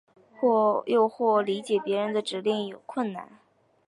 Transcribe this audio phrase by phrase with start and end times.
[0.87, 3.37] 又或者理解别人的指令有困难。